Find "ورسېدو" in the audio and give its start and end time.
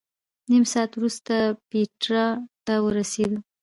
2.85-3.37